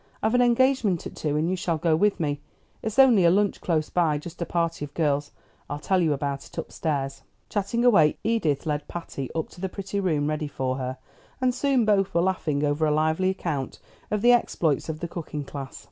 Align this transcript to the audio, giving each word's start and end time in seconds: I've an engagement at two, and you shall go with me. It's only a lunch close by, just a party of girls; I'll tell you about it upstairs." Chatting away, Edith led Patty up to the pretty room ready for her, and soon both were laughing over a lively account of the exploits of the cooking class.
I've 0.23 0.33
an 0.33 0.41
engagement 0.41 1.05
at 1.05 1.15
two, 1.15 1.37
and 1.37 1.47
you 1.47 1.55
shall 1.55 1.77
go 1.77 1.95
with 1.95 2.19
me. 2.19 2.41
It's 2.81 2.97
only 2.97 3.23
a 3.23 3.29
lunch 3.29 3.61
close 3.61 3.91
by, 3.91 4.17
just 4.17 4.41
a 4.41 4.47
party 4.47 4.83
of 4.83 4.95
girls; 4.95 5.29
I'll 5.69 5.77
tell 5.77 6.01
you 6.01 6.11
about 6.11 6.43
it 6.47 6.57
upstairs." 6.57 7.21
Chatting 7.49 7.85
away, 7.85 8.17
Edith 8.23 8.65
led 8.65 8.87
Patty 8.87 9.29
up 9.35 9.49
to 9.49 9.61
the 9.61 9.69
pretty 9.69 9.99
room 9.99 10.25
ready 10.27 10.47
for 10.47 10.77
her, 10.77 10.97
and 11.39 11.53
soon 11.53 11.85
both 11.85 12.15
were 12.15 12.21
laughing 12.21 12.63
over 12.63 12.87
a 12.87 12.91
lively 12.91 13.29
account 13.29 13.77
of 14.09 14.23
the 14.23 14.31
exploits 14.31 14.89
of 14.89 15.01
the 15.01 15.07
cooking 15.07 15.43
class. 15.43 15.79